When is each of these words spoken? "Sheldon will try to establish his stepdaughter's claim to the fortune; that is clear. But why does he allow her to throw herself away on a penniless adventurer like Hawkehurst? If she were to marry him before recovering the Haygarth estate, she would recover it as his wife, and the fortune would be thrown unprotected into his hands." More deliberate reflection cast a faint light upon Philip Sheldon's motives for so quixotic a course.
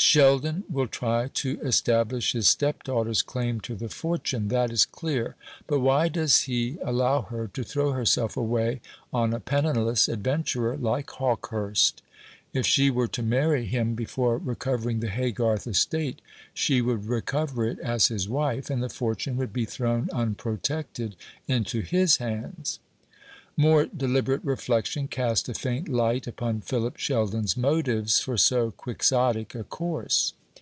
"Sheldon 0.00 0.62
will 0.70 0.86
try 0.86 1.26
to 1.34 1.58
establish 1.60 2.30
his 2.30 2.48
stepdaughter's 2.48 3.20
claim 3.20 3.58
to 3.62 3.74
the 3.74 3.88
fortune; 3.88 4.46
that 4.46 4.70
is 4.70 4.86
clear. 4.86 5.34
But 5.66 5.80
why 5.80 6.06
does 6.06 6.42
he 6.42 6.78
allow 6.84 7.22
her 7.22 7.48
to 7.48 7.64
throw 7.64 7.90
herself 7.90 8.36
away 8.36 8.80
on 9.12 9.34
a 9.34 9.40
penniless 9.40 10.06
adventurer 10.08 10.76
like 10.76 11.10
Hawkehurst? 11.10 12.00
If 12.52 12.64
she 12.64 12.92
were 12.92 13.08
to 13.08 13.24
marry 13.24 13.66
him 13.66 13.96
before 13.96 14.38
recovering 14.38 15.00
the 15.00 15.08
Haygarth 15.10 15.66
estate, 15.66 16.20
she 16.54 16.80
would 16.80 17.06
recover 17.06 17.66
it 17.66 17.80
as 17.80 18.06
his 18.06 18.28
wife, 18.28 18.70
and 18.70 18.80
the 18.80 18.88
fortune 18.88 19.36
would 19.38 19.52
be 19.52 19.64
thrown 19.64 20.08
unprotected 20.12 21.16
into 21.48 21.80
his 21.80 22.18
hands." 22.18 22.78
More 23.60 23.86
deliberate 23.86 24.44
reflection 24.44 25.08
cast 25.08 25.48
a 25.48 25.52
faint 25.54 25.88
light 25.88 26.28
upon 26.28 26.60
Philip 26.60 26.96
Sheldon's 26.96 27.56
motives 27.56 28.20
for 28.20 28.36
so 28.36 28.70
quixotic 28.70 29.56
a 29.56 29.64
course. 29.64 30.32